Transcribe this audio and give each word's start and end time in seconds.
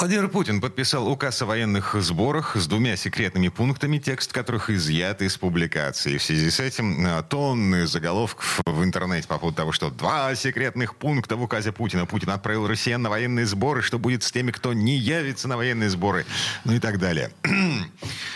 Владимир 0.00 0.28
Путин 0.28 0.62
подписал 0.62 1.06
указ 1.08 1.42
о 1.42 1.44
военных 1.44 1.94
сборах 1.98 2.56
с 2.56 2.66
двумя 2.66 2.96
секретными 2.96 3.48
пунктами, 3.48 3.98
текст 3.98 4.32
которых 4.32 4.70
изъят 4.70 5.20
из 5.20 5.36
публикации. 5.36 6.16
В 6.16 6.22
связи 6.22 6.48
с 6.48 6.58
этим 6.58 7.06
э, 7.06 7.22
тонны 7.28 7.86
заголовков 7.86 8.62
в 8.64 8.82
интернете 8.82 9.28
по 9.28 9.36
поводу 9.36 9.58
того, 9.58 9.72
что 9.72 9.90
два 9.90 10.34
секретных 10.34 10.94
пункта 10.94 11.36
в 11.36 11.42
указе 11.42 11.70
Путина. 11.70 12.06
Путин 12.06 12.30
отправил 12.30 12.66
россиян 12.66 13.02
на 13.02 13.10
военные 13.10 13.44
сборы, 13.44 13.82
что 13.82 13.98
будет 13.98 14.22
с 14.22 14.32
теми, 14.32 14.52
кто 14.52 14.72
не 14.72 14.96
явится 14.96 15.48
на 15.48 15.58
военные 15.58 15.90
сборы, 15.90 16.24
ну 16.64 16.72
и 16.72 16.78
так 16.78 16.98
далее. 16.98 17.30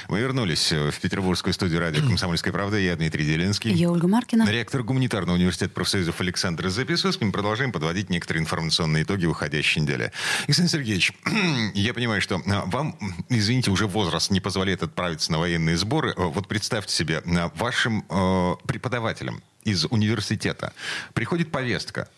Мы 0.08 0.20
вернулись 0.20 0.72
в 0.72 0.98
петербургскую 1.00 1.52
студию 1.52 1.80
радио 1.80 2.02
«Комсомольская 2.06 2.52
правда». 2.52 2.78
Я 2.78 2.96
Дмитрий 2.96 3.24
Делинский. 3.24 3.72
Я 3.72 3.90
Ольга 3.90 4.08
Маркина. 4.08 4.48
Ректор 4.48 4.82
гуманитарного 4.82 5.36
университета 5.36 5.72
профсоюзов 5.72 6.20
Александр 6.20 6.68
Записовский. 6.68 7.26
Мы 7.26 7.32
продолжаем 7.32 7.72
подводить 7.72 8.10
некоторые 8.10 8.42
информационные 8.42 9.04
итоги 9.04 9.26
выходящей 9.26 9.82
недели. 9.82 10.12
Александр 10.46 10.70
Сергеевич, 10.72 11.12
я 11.74 11.94
понимаю, 11.94 12.20
что 12.20 12.42
а, 12.46 12.64
вам, 12.66 12.96
извините, 13.28 13.70
уже 13.70 13.86
возраст 13.86 14.30
не 14.30 14.40
позволяет 14.40 14.82
отправиться 14.82 15.32
на 15.32 15.38
военные 15.38 15.76
сборы. 15.76 16.10
Э, 16.16 16.24
вот 16.24 16.48
представьте 16.48 16.94
себе, 16.94 17.22
вашим 17.54 18.04
э, 18.08 18.54
преподавателям 18.66 19.42
из 19.64 19.86
университета 19.86 20.72
приходит 21.14 21.50
повестка. 21.50 22.08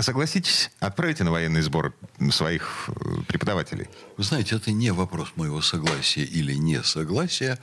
Согласитесь, 0.00 0.70
отправите 0.80 1.22
на 1.22 1.30
военные 1.30 1.62
сборы 1.62 1.92
своих 2.30 2.88
э, 2.88 3.22
преподавателей? 3.28 3.88
Вы 4.16 4.24
знаете, 4.24 4.56
это 4.56 4.72
не 4.72 4.90
вопрос 4.90 5.32
моего 5.36 5.60
согласия 5.60 6.24
или 6.24 6.54
несогласия. 6.54 7.58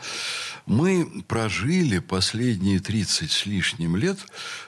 Мы 0.68 1.24
прожили 1.28 1.98
последние 1.98 2.80
30 2.80 3.32
с 3.32 3.46
лишним 3.48 3.96
лет 3.96 4.20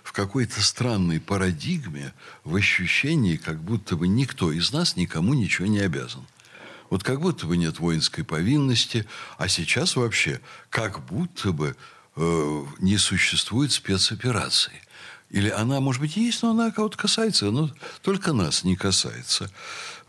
в 0.04 0.12
какой-то 0.12 0.60
странной 0.62 1.20
парадигме, 1.20 2.14
в 2.44 2.56
ощущении, 2.56 3.36
как 3.36 3.62
будто 3.62 3.96
бы 3.96 4.08
никто 4.08 4.52
из 4.52 4.74
нас 4.74 4.96
никому 4.96 5.36
ничего 5.36 5.68
не 5.68 5.80
обязан. 5.80 6.26
Вот 6.90 7.04
как 7.04 7.22
будто 7.22 7.46
бы 7.46 7.58
нет 7.58 7.80
воинской 7.80 8.24
повинности, 8.24 9.06
а 9.38 9.48
сейчас 9.48 9.96
вообще 9.96 10.42
как 10.72 11.06
будто 11.06 11.52
бы 11.52 11.76
э, 12.16 12.66
не 12.80 12.98
существует 12.98 13.72
спецоперации– 13.72 14.82
или 15.32 15.50
она, 15.50 15.80
может 15.80 16.02
быть, 16.02 16.18
есть, 16.18 16.44
но 16.44 16.52
она 16.52 16.72
кого-то 16.72 16.98
касается, 16.98 17.52
но 17.52 17.72
только 18.02 18.34
нас 18.34 18.64
не 18.64 18.76
касается. 18.76 19.50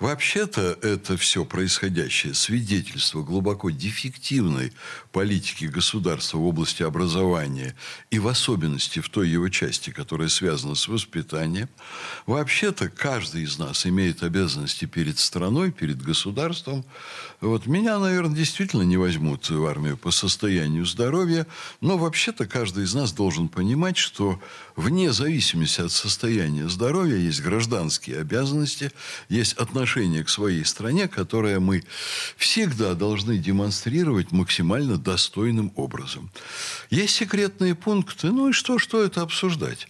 Вообще-то 0.02 0.76
это 0.82 1.16
все 1.16 1.44
происходящее 1.44 2.34
свидетельство 2.34 3.22
глубоко 3.22 3.70
дефективной 3.70 4.72
политики 5.12 5.66
государства 5.66 6.38
в 6.38 6.44
области 6.44 6.82
образования 6.82 7.76
и 8.10 8.18
в 8.18 8.26
особенности 8.26 8.98
в 8.98 9.08
той 9.08 9.28
его 9.28 9.48
части, 9.48 9.90
которая 9.90 10.26
связана 10.26 10.74
с 10.74 10.88
воспитанием. 10.88 11.68
Вообще-то 12.26 12.88
каждый 12.88 13.44
из 13.44 13.60
нас 13.60 13.86
имеет 13.86 14.24
обязанности 14.24 14.86
перед 14.86 15.20
страной, 15.20 15.70
перед 15.70 16.02
государством. 16.02 16.84
Вот 17.40 17.66
меня, 17.66 18.00
наверное, 18.00 18.34
действительно 18.34 18.82
не 18.82 18.96
возьмут 18.96 19.48
в 19.48 19.64
армию 19.64 19.96
по 19.96 20.10
состоянию 20.10 20.84
здоровья, 20.84 21.46
но 21.80 21.96
вообще-то 21.96 22.48
каждый 22.48 22.84
из 22.84 22.94
нас 22.94 23.12
должен 23.12 23.46
понимать, 23.46 23.98
что 23.98 24.42
вне 24.74 25.12
зависимости 25.12 25.80
от 25.80 25.92
состояния 25.92 26.68
здоровья 26.68 27.18
есть 27.18 27.40
гражданские 27.40 28.18
обязанности, 28.18 28.90
есть 29.28 29.52
отношения 29.52 29.91
отношение 29.92 30.24
к 30.24 30.30
своей 30.30 30.64
стране, 30.64 31.06
которое 31.06 31.60
мы 31.60 31.84
всегда 32.38 32.94
должны 32.94 33.36
демонстрировать 33.36 34.32
максимально 34.32 34.96
достойным 34.96 35.70
образом. 35.76 36.30
Есть 36.88 37.14
секретные 37.14 37.74
пункты, 37.74 38.28
ну 38.28 38.48
и 38.48 38.52
что, 38.52 38.78
что 38.78 39.02
это 39.02 39.20
обсуждать? 39.20 39.88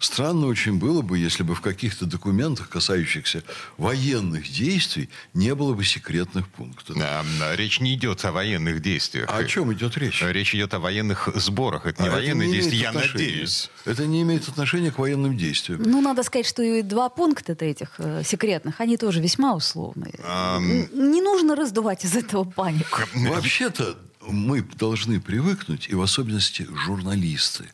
Странно 0.00 0.46
очень 0.46 0.78
было 0.78 1.02
бы, 1.02 1.18
если 1.18 1.42
бы 1.42 1.54
в 1.54 1.60
каких-то 1.60 2.06
документах, 2.06 2.68
касающихся 2.70 3.42
военных 3.76 4.50
действий, 4.50 5.10
не 5.34 5.54
было 5.54 5.74
бы 5.74 5.84
секретных 5.84 6.48
пунктов. 6.48 6.96
А, 6.98 7.22
речь 7.54 7.80
не 7.80 7.94
идет 7.94 8.24
о 8.24 8.32
военных 8.32 8.80
действиях. 8.80 9.28
А 9.30 9.36
о 9.36 9.44
чем 9.44 9.72
идет 9.74 9.98
речь? 9.98 10.22
Речь 10.22 10.54
идет 10.54 10.72
о 10.72 10.78
военных 10.78 11.28
сборах. 11.34 11.84
Это 11.84 12.02
не 12.02 12.08
а 12.08 12.12
военные 12.12 12.48
это 12.48 12.56
не 12.56 12.62
действия, 12.62 12.78
я 12.78 12.92
надеюсь. 12.92 13.70
Это 13.84 14.06
не 14.06 14.22
имеет 14.22 14.48
отношения 14.48 14.90
к 14.90 14.98
военным 14.98 15.36
действиям. 15.36 15.82
Ну, 15.84 16.00
надо 16.00 16.22
сказать, 16.22 16.46
что 16.46 16.62
и 16.62 16.80
два 16.80 17.10
пункта 17.10 17.52
этих 17.60 17.94
э, 17.98 18.22
секретных, 18.24 18.80
они 18.80 18.96
тоже 18.96 19.20
весьма 19.20 19.54
условные. 19.54 20.14
А... 20.24 20.58
Не 20.60 21.20
нужно 21.20 21.56
раздувать 21.56 22.04
из 22.04 22.16
этого 22.16 22.44
панику. 22.44 23.00
Вообще-то 23.14 23.98
мы 24.20 24.62
должны 24.62 25.20
привыкнуть, 25.20 25.88
и 25.88 25.94
в 25.94 26.02
особенности 26.02 26.66
журналисты, 26.86 27.70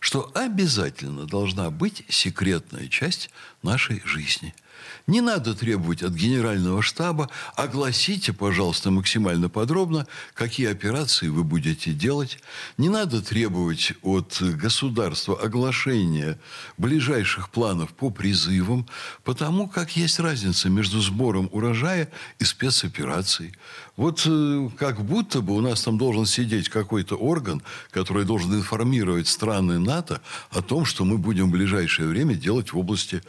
что 0.00 0.30
обязательно 0.34 1.26
должна 1.26 1.70
быть 1.70 2.04
секретная 2.08 2.88
часть 2.88 3.30
нашей 3.62 4.02
жизни– 4.04 4.54
не 5.06 5.20
надо 5.20 5.54
требовать 5.54 6.02
от 6.02 6.12
генерального 6.12 6.82
штаба, 6.82 7.28
огласите, 7.56 8.32
пожалуйста, 8.32 8.90
максимально 8.90 9.48
подробно, 9.48 10.06
какие 10.34 10.68
операции 10.70 11.28
вы 11.28 11.44
будете 11.44 11.92
делать. 11.92 12.38
Не 12.78 12.88
надо 12.88 13.22
требовать 13.22 13.92
от 14.02 14.40
государства 14.40 15.38
оглашения 15.40 16.38
ближайших 16.78 17.50
планов 17.50 17.92
по 17.92 18.10
призывам, 18.10 18.86
потому 19.24 19.68
как 19.68 19.96
есть 19.96 20.20
разница 20.20 20.68
между 20.68 21.00
сбором 21.00 21.48
урожая 21.52 22.10
и 22.38 22.44
спецоперацией. 22.44 23.54
Вот 23.96 24.22
э, 24.26 24.70
как 24.78 25.04
будто 25.04 25.42
бы 25.42 25.54
у 25.54 25.60
нас 25.60 25.82
там 25.82 25.98
должен 25.98 26.24
сидеть 26.24 26.68
какой-то 26.68 27.16
орган, 27.16 27.62
который 27.90 28.24
должен 28.24 28.54
информировать 28.54 29.28
страны 29.28 29.78
НАТО 29.78 30.22
о 30.50 30.62
том, 30.62 30.84
что 30.84 31.04
мы 31.04 31.18
будем 31.18 31.48
в 31.48 31.52
ближайшее 31.52 32.08
время 32.08 32.34
делать 32.34 32.72
в 32.72 32.78
области 32.78 33.22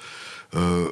э, 0.54 0.88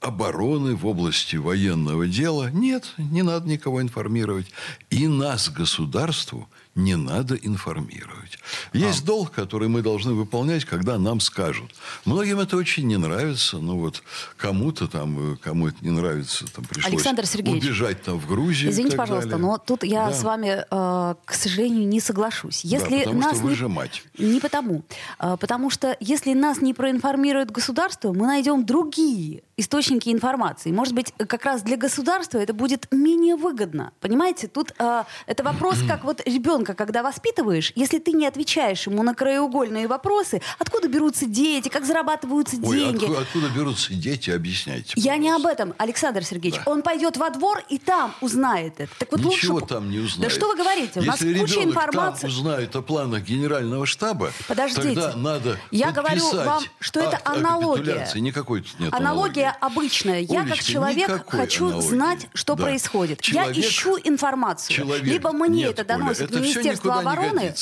обороны, 0.00 0.76
в 0.76 0.86
области 0.86 1.36
военного 1.36 2.06
дела. 2.06 2.50
Нет, 2.50 2.94
не 2.98 3.22
надо 3.22 3.48
никого 3.48 3.82
информировать. 3.82 4.46
И 4.90 5.08
нас, 5.08 5.48
государству, 5.48 6.48
не 6.78 6.94
надо 6.94 7.34
информировать. 7.34 8.38
Есть 8.72 9.02
а. 9.02 9.06
долг, 9.06 9.32
который 9.32 9.68
мы 9.68 9.82
должны 9.82 10.12
выполнять, 10.12 10.64
когда 10.64 10.96
нам 10.96 11.18
скажут. 11.18 11.74
Многим 12.04 12.38
это 12.38 12.56
очень 12.56 12.86
не 12.86 12.96
нравится. 12.96 13.58
Ну 13.58 13.78
вот 13.78 14.02
кому-то 14.36 14.86
там, 14.86 15.36
кому 15.42 15.68
это 15.68 15.78
не 15.80 15.90
нравится, 15.90 16.46
там 16.52 16.64
пришлось 16.64 16.92
Александр 16.92 17.26
Сергеевич, 17.26 17.64
убежать 17.64 18.02
там 18.02 18.18
в 18.18 18.28
Грузию. 18.28 18.70
Извините, 18.70 18.96
пожалуйста, 18.96 19.30
далее. 19.30 19.46
но 19.46 19.58
тут 19.58 19.82
я 19.82 20.06
да. 20.06 20.14
с 20.14 20.22
вами, 20.22 20.64
э, 20.70 21.14
к 21.24 21.34
сожалению, 21.34 21.88
не 21.88 21.98
соглашусь. 21.98 22.64
Если 22.64 22.98
да, 22.98 22.98
потому 22.98 23.20
нас 23.20 23.36
что 23.36 23.44
вы 23.44 23.54
же 23.56 23.68
мать. 23.68 24.04
Не 24.16 24.38
потому. 24.38 24.84
Э, 25.18 25.36
потому 25.38 25.70
что 25.70 25.96
если 25.98 26.32
нас 26.32 26.60
не 26.60 26.74
проинформирует 26.74 27.50
государство, 27.50 28.12
мы 28.12 28.26
найдем 28.26 28.64
другие 28.64 29.42
источники 29.56 29.87
информации. 29.92 30.70
Может 30.70 30.94
быть, 30.94 31.12
как 31.16 31.44
раз 31.44 31.62
для 31.62 31.76
государства 31.76 32.38
это 32.38 32.52
будет 32.52 32.88
менее 32.90 33.36
выгодно. 33.36 33.92
Понимаете, 34.00 34.48
тут 34.48 34.72
э, 34.78 35.04
это 35.26 35.42
вопрос, 35.42 35.78
как 35.86 36.04
вот 36.04 36.20
ребенка, 36.26 36.74
когда 36.74 37.02
воспитываешь, 37.02 37.72
если 37.74 37.98
ты 37.98 38.12
не 38.12 38.26
отвечаешь 38.26 38.86
ему 38.86 39.02
на 39.02 39.14
краеугольные 39.14 39.86
вопросы, 39.86 40.40
откуда 40.58 40.88
берутся 40.88 41.26
дети, 41.26 41.68
как 41.68 41.84
зарабатываются 41.84 42.56
Ой, 42.62 42.78
деньги. 42.78 43.04
Откуда, 43.04 43.20
откуда 43.20 43.48
берутся 43.48 43.94
дети, 43.94 44.30
объясняйте. 44.30 44.92
Я 44.96 45.16
не 45.16 45.30
об 45.30 45.46
этом, 45.46 45.74
Александр 45.78 46.24
Сергеевич. 46.24 46.60
Да. 46.64 46.70
Он 46.70 46.82
пойдет 46.82 47.16
во 47.16 47.30
двор 47.30 47.62
и 47.68 47.78
там 47.78 48.14
узнает 48.20 48.74
это. 48.78 48.92
Так 48.98 49.12
вот 49.12 49.20
Ничего 49.20 49.54
лучше... 49.54 49.66
там 49.66 49.90
не 49.90 49.98
узнает. 49.98 50.30
Да 50.30 50.34
что 50.34 50.48
вы 50.48 50.56
говорите? 50.56 51.00
У 51.00 51.02
Если 51.02 51.32
нас 51.32 51.40
куча 51.40 51.62
информации. 51.62 52.22
там 52.22 52.30
узнает 52.30 52.76
о 52.76 52.82
планах 52.82 53.22
генерального 53.22 53.86
штаба, 53.86 54.32
Подождите. 54.46 54.82
тогда 54.94 55.16
надо 55.16 55.58
Я 55.70 55.92
говорю 55.92 56.30
вам, 56.32 56.62
что 56.78 57.00
это 57.00 57.20
аналогия. 57.24 58.08
Никакой 58.14 58.64
нет 58.78 58.92
аналогия 58.92 59.18
аналогии. 59.18 59.56
Обычная. 59.78 60.20
Я 60.20 60.44
как 60.44 60.62
человек 60.62 61.28
хочу 61.28 61.66
аналогии. 61.66 61.88
знать, 61.88 62.28
что 62.34 62.54
да. 62.54 62.64
происходит. 62.64 63.20
Человек, 63.20 63.56
Я 63.56 63.62
ищу 63.62 63.98
информацию. 64.02 64.76
Человек, 64.76 65.04
Либо 65.04 65.32
мне 65.32 65.64
нет, 65.64 65.70
это 65.72 65.84
доносит 65.84 66.30
это 66.30 66.40
Министерство 66.40 66.98
обороны. 66.98 67.54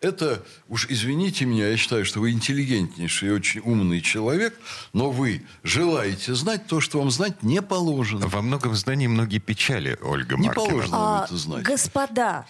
Это, 0.00 0.44
уж 0.68 0.86
извините 0.88 1.44
меня, 1.44 1.68
я 1.68 1.76
считаю, 1.76 2.04
что 2.04 2.20
вы 2.20 2.32
интеллигентнейший 2.32 3.28
и 3.28 3.32
очень 3.32 3.60
умный 3.60 4.00
человек, 4.00 4.58
но 4.92 5.10
вы 5.10 5.42
желаете 5.62 6.34
знать 6.34 6.66
то, 6.66 6.80
что 6.80 6.98
вам 6.98 7.10
знать 7.10 7.42
не 7.42 7.62
положено. 7.62 8.26
Во 8.28 8.42
многом 8.42 8.74
знании 8.74 9.06
многие 9.06 9.38
печали, 9.38 9.98
Ольга 10.02 10.36
Не 10.36 10.46
Маркина. 10.48 10.66
положено 10.66 10.98
вам 10.98 11.22
а, 11.22 11.24
это 11.24 11.36
знать. 11.36 11.62
Господа, 11.62 12.46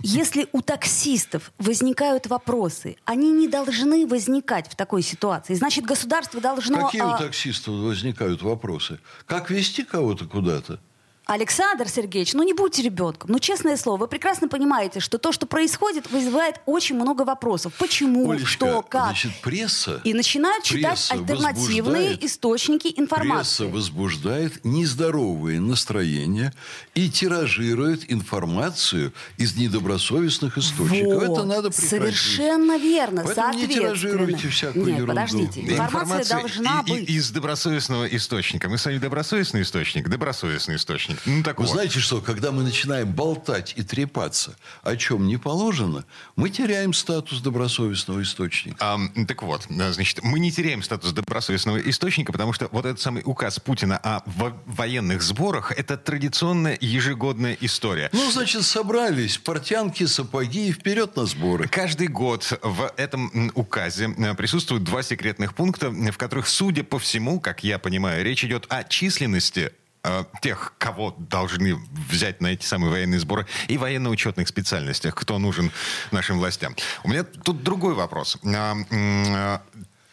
если 0.00 0.48
у 0.52 0.60
таксистов 0.60 1.52
возникают 1.58 2.26
вопросы, 2.26 2.96
они 3.04 3.32
не 3.32 3.48
должны 3.48 4.06
возникать 4.06 4.70
в 4.70 4.76
такой 4.76 5.02
ситуации. 5.02 5.54
Значит, 5.54 5.84
государство 5.84 6.40
должно... 6.40 6.86
Какие 6.86 7.02
а... 7.02 7.14
у 7.14 7.18
таксистов 7.18 7.74
возникают 7.74 8.42
вопросы? 8.42 9.00
Как 9.26 9.50
вести 9.50 9.84
кого-то 9.84 10.26
куда-то? 10.26 10.80
Александр 11.26 11.88
Сергеевич, 11.88 12.34
ну 12.34 12.42
не 12.42 12.52
будьте 12.52 12.82
ребенком. 12.82 13.30
Ну, 13.30 13.38
честное 13.38 13.76
слово, 13.78 14.00
вы 14.00 14.08
прекрасно 14.08 14.46
понимаете, 14.46 15.00
что 15.00 15.16
то, 15.16 15.32
что 15.32 15.46
происходит, 15.46 16.10
вызывает 16.10 16.60
очень 16.66 16.96
много 16.96 17.22
вопросов. 17.22 17.72
Почему, 17.78 18.30
Олечка, 18.30 18.46
что, 18.46 18.82
как. 18.82 19.06
значит, 19.06 19.32
пресса... 19.40 20.00
И 20.04 20.12
начинают 20.12 20.64
читать 20.64 21.06
альтернативные 21.10 22.24
источники 22.26 22.92
информации. 22.96 23.64
Пресса 23.64 23.74
возбуждает 23.74 24.64
нездоровые 24.64 25.60
настроения 25.60 26.52
и 26.94 27.08
тиражирует 27.08 28.12
информацию 28.12 29.14
из 29.38 29.56
недобросовестных 29.56 30.58
источников. 30.58 31.26
Вот, 31.26 31.38
Это 31.38 31.44
надо 31.46 31.70
прекратить. 31.70 31.88
Совершенно 31.90 32.76
верно. 32.76 33.22
Поэтому 33.24 33.54
не 33.54 33.66
тиражируйте 33.66 34.48
всякую 34.48 34.84
Нет, 34.86 34.98
ерунду. 34.98 35.14
подождите. 35.14 35.62
Да. 35.68 35.84
Информация, 35.84 36.38
должна 36.38 36.82
и- 36.86 36.90
и- 36.90 36.92
быть. 37.00 37.08
из 37.08 37.30
добросовестного 37.30 38.04
источника. 38.06 38.68
Мы 38.68 38.76
с 38.76 38.84
вами 38.84 38.98
добросовестный 38.98 39.62
источник, 39.62 40.08
добросовестный 40.08 40.76
источник. 40.76 41.13
Ну, 41.26 41.42
так 41.42 41.58
Вы 41.58 41.64
вот. 41.66 41.72
знаете 41.72 41.98
что, 42.00 42.20
когда 42.20 42.52
мы 42.52 42.62
начинаем 42.62 43.12
болтать 43.12 43.74
и 43.76 43.82
трепаться, 43.82 44.56
о 44.82 44.96
чем 44.96 45.26
не 45.26 45.36
положено, 45.36 46.04
мы 46.36 46.50
теряем 46.50 46.92
статус 46.92 47.40
добросовестного 47.40 48.22
источника. 48.22 48.76
Ам, 48.80 49.26
так 49.26 49.42
вот, 49.42 49.66
э, 49.70 49.92
значит, 49.92 50.20
мы 50.22 50.38
не 50.38 50.50
теряем 50.50 50.82
статус 50.82 51.12
добросовестного 51.12 51.78
источника, 51.78 52.32
потому 52.32 52.52
что 52.52 52.68
вот 52.72 52.86
этот 52.86 53.00
самый 53.00 53.22
указ 53.24 53.60
Путина 53.60 53.98
о 53.98 54.22
во- 54.26 54.56
военных 54.66 55.22
сборах– 55.22 55.72
это 55.76 55.96
традиционная 55.96 56.78
ежегодная 56.80 57.56
история. 57.60 58.10
Ну, 58.12 58.30
значит, 58.30 58.62
собрались 58.62 59.38
портянки, 59.38 60.06
сапоги 60.06 60.68
и 60.68 60.72
вперед 60.72 61.16
на 61.16 61.26
сборы. 61.26 61.68
Каждый 61.68 62.08
год 62.08 62.58
в 62.62 62.92
этом 62.96 63.50
указе 63.54 64.14
э, 64.16 64.34
присутствуют 64.34 64.84
два 64.84 65.02
секретных 65.02 65.54
пункта, 65.54 65.90
в 65.90 66.16
которых, 66.16 66.48
судя 66.48 66.84
по 66.84 66.98
всему, 66.98 67.40
как 67.40 67.64
я 67.64 67.78
понимаю, 67.78 68.24
речь 68.24 68.44
идет 68.44 68.66
о 68.68 68.84
численности 68.84 69.72
э, 70.04 70.24
тех, 70.40 70.74
кого 70.78 71.14
должны 71.18 71.76
взять 72.10 72.40
на 72.40 72.48
эти 72.48 72.64
самые 72.64 72.90
военные 72.90 73.18
сборы, 73.18 73.46
и 73.68 73.78
военно-учетных 73.78 74.46
специальностях, 74.48 75.14
кто 75.14 75.38
нужен 75.38 75.70
нашим 76.12 76.38
властям. 76.38 76.76
У 77.02 77.08
меня 77.08 77.24
тут 77.24 77.62
другой 77.62 77.94
вопрос. 77.94 78.38
А, 78.44 78.74
а, 78.92 79.62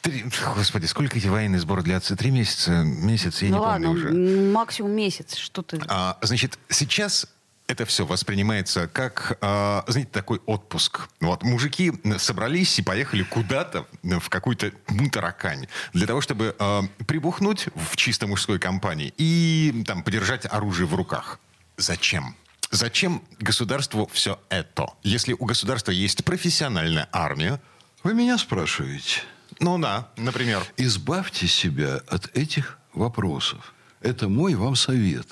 три- 0.01 0.25
Господи, 0.55 0.85
сколько 0.85 1.17
эти 1.17 1.27
военные 1.27 1.59
сборы 1.59 1.83
длятся? 1.83 2.15
Три 2.15 2.31
месяца? 2.31 2.83
Месяц? 2.83 3.41
Я 3.41 3.49
ну 3.49 3.55
не 3.55 3.59
ладно, 3.59 3.87
помню 3.87 4.01
уже. 4.01 4.51
максимум 4.51 4.91
месяц. 4.91 5.35
Что 5.35 5.61
ты... 5.61 5.79
А, 5.87 6.17
значит, 6.21 6.57
сейчас 6.69 7.27
это 7.71 7.85
все 7.85 8.05
воспринимается 8.05 8.87
как, 8.87 9.37
а, 9.41 9.83
знаете, 9.87 10.11
такой 10.11 10.39
отпуск. 10.45 11.07
Вот 11.19 11.43
мужики 11.43 11.93
собрались 12.17 12.77
и 12.79 12.81
поехали 12.81 13.23
куда-то 13.23 13.87
в 14.03 14.29
какую-то 14.29 14.71
ну, 14.89 15.09
таракань 15.09 15.67
для 15.93 16.05
того, 16.05 16.21
чтобы 16.21 16.55
а, 16.59 16.83
прибухнуть 17.07 17.67
в 17.75 17.95
чисто 17.95 18.27
мужской 18.27 18.59
компании 18.59 19.13
и 19.17 19.83
там 19.87 20.03
подержать 20.03 20.45
оружие 20.45 20.85
в 20.87 20.95
руках. 20.95 21.39
Зачем? 21.77 22.35
Зачем 22.69 23.21
государству 23.39 24.09
все 24.13 24.39
это? 24.49 24.87
Если 25.03 25.33
у 25.33 25.45
государства 25.45 25.91
есть 25.91 26.23
профессиональная 26.23 27.07
армия, 27.11 27.59
Вы 28.03 28.13
меня 28.13 28.37
спрашиваете. 28.37 29.21
ну 29.59 29.77
да, 29.77 30.09
например, 30.17 30.63
Избавьте 30.77 31.47
себя 31.47 32.01
от 32.07 32.35
этих 32.35 32.77
вопросов. 32.93 33.73
Это 34.01 34.27
мой 34.27 34.55
вам 34.55 34.75
совет. 34.75 35.27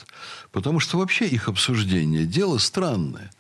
Потому 0.52 0.80
что 0.80 0.98
вообще 0.98 1.28
их 1.28 1.48
обсуждение– 1.48 2.26
дело 2.26 2.58
странное. 2.60 3.32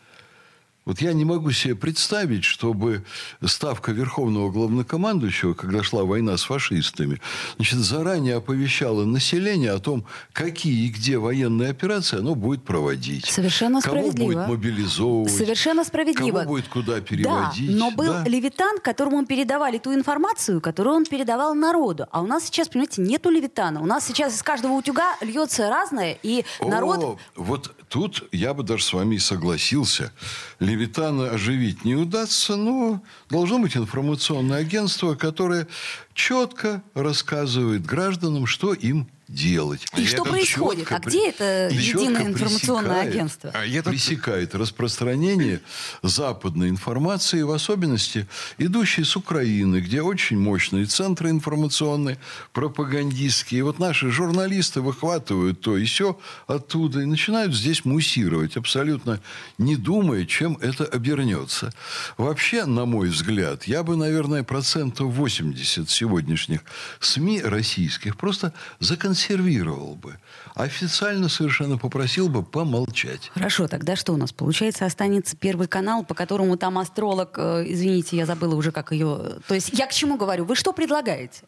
Вот 0.90 1.02
я 1.02 1.14
не 1.14 1.24
могу 1.24 1.52
себе 1.52 1.76
представить, 1.76 2.44
чтобы 2.44 3.06
ставка 3.46 3.92
Верховного 3.92 4.50
Главнокомандующего, 4.50 5.54
когда 5.54 5.84
шла 5.84 6.04
война 6.04 6.36
с 6.36 6.46
фашистами, 6.46 7.22
значит, 7.58 7.78
заранее 7.78 8.38
оповещала 8.38 9.06
население 9.06 9.72
о 9.72 9.78
том, 9.78 10.08
какие 10.34 10.88
и 10.88 10.90
где 10.90 11.20
военные 11.20 11.70
операции 11.70 12.18
оно 12.18 12.34
будет 12.34 12.64
проводить. 12.64 13.28
Совершенно 13.28 13.82
Кого 13.82 13.98
справедливо. 13.98 14.26
будет 14.26 14.48
мобилизовывать. 14.48 15.32
Совершенно 15.32 15.84
справедливо. 15.84 16.40
Кого 16.40 16.50
будет 16.54 16.68
куда 16.70 17.00
переводить. 17.02 17.72
Да, 17.72 17.78
но 17.78 17.92
был 17.92 18.12
Да. 18.12 18.24
Левитан, 18.26 18.80
которому 18.80 19.24
передавали 19.28 19.78
ту 19.78 19.94
информацию, 19.94 20.60
которую 20.60 20.96
он 20.96 21.06
передавал 21.06 21.54
народу. 21.54 22.08
А 22.10 22.24
у 22.24 22.26
нас 22.26 22.46
сейчас, 22.46 22.68
понимаете, 22.68 23.04
нету 23.04 23.30
Левитана. 23.30 23.80
У 23.80 23.86
нас 23.86 24.08
сейчас 24.08 24.36
из 24.36 24.42
каждого 24.42 24.72
утюга 24.72 25.18
льется 25.22 25.70
разное, 25.70 26.18
и 26.24 26.46
народ... 26.60 27.04
О, 27.04 27.18
вот 27.36 27.76
тут 27.90 28.24
я 28.32 28.54
бы 28.54 28.64
даже 28.64 28.84
с 28.84 28.94
вами 28.94 29.16
и 29.16 29.20
согласился. 29.20 30.14
Левитана 30.60 31.32
оживить 31.32 31.84
не 31.84 31.96
удастся, 31.96 32.56
но 32.56 33.02
должно 33.30 33.60
быть 33.60 33.76
информационное 33.76 34.60
агентство, 34.60 35.16
которое 35.16 35.68
четко 36.14 36.82
рассказывает 36.94 37.86
гражданам, 37.86 38.46
что 38.46 38.74
им 38.74 39.10
делать. 39.30 39.86
И 39.96 40.06
что 40.06 40.24
это 40.24 40.32
происходит? 40.32 40.88
четко 40.90 40.96
А 40.96 41.00
где 41.00 41.30
это 41.30 41.68
и 41.70 41.76
единое 41.78 42.26
информационное 42.26 43.02
агентство? 43.02 43.52
А 43.54 43.64
я 43.64 43.84
тут- 43.84 43.94
Пресекает 43.94 44.56
распространение 44.56 45.62
западной 46.02 46.70
информации, 46.70 47.44
в 47.44 47.52
особенности 47.52 48.28
идущей 48.58 49.04
с 49.04 49.16
Украины, 49.16 49.82
где 49.82 50.02
очень 50.02 50.40
мощные 50.40 50.86
центры 50.86 51.30
информационные, 51.30 52.18
пропагандистские. 52.54 53.60
И 53.60 53.62
вот 53.62 53.78
наши 53.78 54.10
журналисты 54.10 54.82
выхватывают 54.82 55.62
то 55.62 55.78
и 55.78 55.86
все 55.86 56.20
оттуда 56.48 57.02
и 57.02 57.06
начинают 57.06 57.54
здесь 57.56 57.86
муссировать, 57.86 58.58
абсолютно 58.58 59.22
не 59.60 59.76
думая, 59.76 60.26
чем 60.26 60.58
это 60.60 60.86
обернется. 60.86 61.72
Вообще, 62.18 62.66
на 62.66 62.86
мой 62.86 63.10
взгляд, 63.10 63.66
я 63.66 63.84
бы, 63.84 63.96
наверное, 63.96 64.42
процентов 64.44 65.14
80 65.14 65.88
сегодняшних 65.90 66.62
СМИ 67.00 67.42
российских 67.44 68.18
просто 68.18 68.54
законсервировал 68.80 69.19
бы. 69.28 70.18
Официально 70.56 71.30
совершенно 71.30 71.78
попросил 71.78 72.30
бы 72.30 72.44
помолчать. 72.44 73.32
Хорошо, 73.34 73.68
тогда 73.68 73.96
что 73.96 74.14
у 74.14 74.18
нас? 74.18 74.32
Получается, 74.32 74.86
останется 74.86 75.38
Первый 75.38 75.68
канал, 75.68 76.04
по 76.04 76.14
которому 76.14 76.58
там 76.58 76.78
астролог, 76.78 77.38
э, 77.38 77.66
извините, 77.68 78.18
я 78.18 78.26
забыла 78.26 78.56
уже, 78.56 78.72
как 78.72 78.92
ее... 78.92 79.40
То 79.48 79.56
есть 79.56 79.70
я 79.74 79.88
к 79.88 79.94
чему 79.94 80.18
говорю? 80.18 80.46
Вы 80.46 80.56
что 80.56 80.74
предлагаете? 80.74 81.44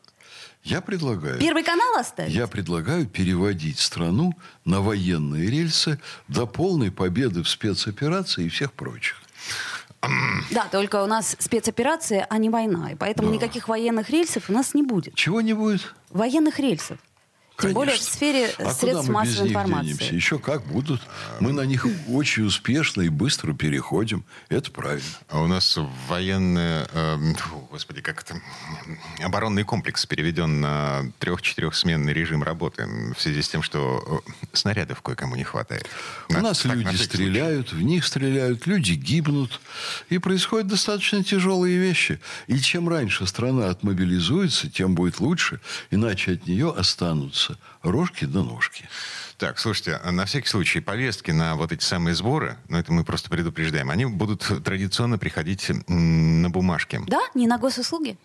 Я 0.64 0.82
предлагаю... 0.82 1.40
Первый 1.40 1.64
канал 1.64 1.98
оставить? 1.98 2.34
Я 2.34 2.48
предлагаю 2.48 3.08
переводить 3.08 3.80
страну 3.80 4.34
на 4.64 4.82
военные 4.82 5.50
рельсы 5.50 6.00
до 6.28 6.46
полной 6.46 6.92
победы 6.92 7.42
в 7.44 7.50
спецоперации 7.50 8.46
и 8.46 8.50
всех 8.50 8.72
прочих. 8.74 9.18
Да, 10.52 10.68
только 10.72 11.04
у 11.04 11.08
нас 11.08 11.36
спецоперация, 11.40 12.26
а 12.30 12.38
не 12.38 12.50
война. 12.50 12.92
И 12.92 12.96
поэтому 12.96 13.32
никаких 13.32 13.68
военных 13.68 14.10
рельсов 14.10 14.50
у 14.50 14.54
нас 14.54 14.74
не 14.74 14.84
будет. 14.84 15.16
Чего 15.16 15.42
не 15.42 15.54
будет? 15.54 15.94
Военных 16.10 16.60
рельсов. 16.60 16.98
Тем 17.62 17.74
более 17.74 17.96
в 17.96 18.02
сфере 18.02 18.48
А 18.50 18.56
куда 18.58 18.74
средств 18.74 19.08
мы 19.10 19.14
без 19.24 19.30
массовой 19.30 19.44
них 19.48 19.52
информации. 19.58 19.86
денемся? 19.94 20.16
Еще 20.16 20.40
как 20.40 20.66
будут. 20.66 21.02
Мы 21.40 21.54
на 21.54 21.62
них 21.62 21.86
очень 22.08 22.44
успешно 22.46 23.02
и 23.02 23.10
быстро 23.10 23.54
переходим. 23.54 24.24
Это 24.50 24.72
правильно. 24.72 25.06
А 25.30 25.42
у 25.42 25.48
нас 25.48 25.78
военный, 26.08 26.86
э, 26.92 27.34
фу, 27.38 27.68
господи, 27.72 28.02
как 28.02 28.22
это, 28.24 28.42
оборонный 29.20 29.64
комплекс 29.64 30.06
переведен 30.06 30.62
на 30.62 31.12
трех-четырехсменный 31.20 32.14
режим 32.14 32.44
работы 32.44 32.86
в 33.16 33.22
связи 33.22 33.42
с 33.42 33.50
тем, 33.50 33.62
что 33.62 34.24
э, 34.28 34.32
снарядов 34.54 35.02
кое-кому 35.02 35.36
не 35.36 35.44
хватает. 35.44 35.86
У 36.30 36.34
На- 36.34 36.42
нас 36.42 36.60
так, 36.60 36.72
на 36.72 36.76
люди 36.76 36.88
случай. 36.96 37.04
стреляют, 37.04 37.72
в 37.72 37.82
них 37.82 38.06
стреляют, 38.06 38.66
люди 38.68 38.94
гибнут. 38.94 39.60
И 40.10 40.18
происходят 40.18 40.68
достаточно 40.68 41.24
тяжелые 41.24 41.78
вещи. 41.78 42.20
И 42.48 42.60
чем 42.60 42.90
раньше 42.90 43.26
страна 43.28 43.70
отмобилизуется, 43.70 44.70
тем 44.70 44.96
будет 44.96 45.20
лучше. 45.20 45.60
Иначе 45.92 46.34
от 46.34 46.48
нее 46.48 46.74
останутся 46.76 47.51
рожки 47.84 48.26
да 48.26 48.44
ножки. 48.44 48.88
Так, 49.38 49.60
слушайте, 49.60 50.00
а 50.04 50.12
на 50.12 50.26
всякий 50.26 50.48
случай, 50.48 50.80
повестки 50.82 51.32
на 51.32 51.56
вот 51.56 51.72
эти 51.72 51.84
самые 51.84 52.16
сборы, 52.16 52.58
ну 52.70 52.78
это 52.78 52.92
мы 52.94 53.04
просто 53.04 53.30
предупреждаем, 53.30 53.90
они 53.90 54.06
будут 54.06 54.42
традиционно 54.64 55.18
приходить 55.18 55.72
на 55.88 56.50
бумажке. 56.50 57.02
Да, 57.08 57.22
не 57.34 57.48
на 57.48 57.58
госуслуги. 57.58 58.18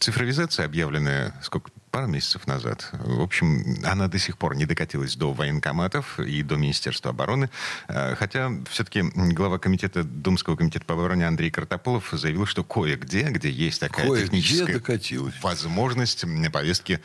Цифровизация, 0.00 0.66
объявленная 0.66 1.34
сколько, 1.42 1.70
пару 1.92 2.06
месяцев 2.08 2.46
назад, 2.46 2.88
в 2.92 3.20
общем, 3.20 3.76
она 3.84 4.08
до 4.08 4.18
сих 4.18 4.38
пор 4.38 4.56
не 4.56 4.64
докатилась 4.66 5.14
до 5.14 5.32
военкоматов 5.32 6.18
и 6.18 6.42
до 6.42 6.56
Министерства 6.56 7.10
обороны. 7.10 7.50
Э, 7.86 8.16
Хотя 8.16 8.50
все-таки 8.70 9.02
глава 9.14 9.58
комитета, 9.58 10.02
Думского 10.02 10.56
комитета 10.56 10.84
по 10.86 10.94
обороне 10.94 11.26
Андрей 11.28 11.50
Картополов 11.50 12.08
заявил, 12.12 12.46
что 12.46 12.64
кое-где, 12.64 13.24
где 13.24 13.50
есть 13.50 13.78
такая 13.80 14.06
Кое-где 14.06 14.24
техническая 14.24 14.74
докатилась. 14.74 15.34
возможность, 15.42 16.24
повестки 16.52 17.00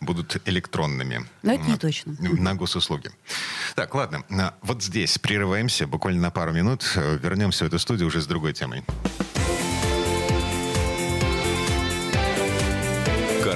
будут 0.00 0.36
электронными. 0.44 1.24
Но 1.42 1.54
это 1.54 1.64
не 1.64 1.76
точно. 1.76 2.16
На 2.18 2.54
госуслуги. 2.54 3.10
Так, 3.76 3.94
ладно. 3.94 4.24
а, 4.30 4.54
Вот 4.62 4.82
здесь 4.82 5.18
прерываемся 5.18 5.86
буквально 5.86 6.20
на 6.20 6.30
пару 6.30 6.52
минут. 6.52 6.82
Э, 6.96 7.16
Вернемся 7.22 7.64
в 7.64 7.68
эту 7.68 7.78
студию 7.78 8.08
уже 8.08 8.20
с 8.20 8.26
другой 8.26 8.52
темой. 8.52 8.82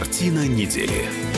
Картина 0.06 0.46
недели. 0.46 1.35